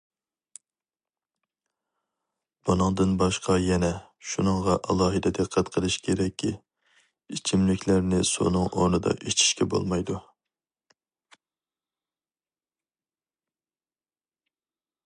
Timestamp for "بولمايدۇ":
9.77-10.19